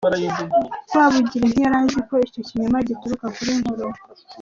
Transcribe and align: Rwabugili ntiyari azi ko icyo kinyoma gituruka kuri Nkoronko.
Rwabugili 0.87 1.45
ntiyari 1.51 1.77
azi 1.83 1.99
ko 2.07 2.13
icyo 2.27 2.41
kinyoma 2.47 2.77
gituruka 2.87 3.25
kuri 3.35 3.51
Nkoronko. 3.59 4.01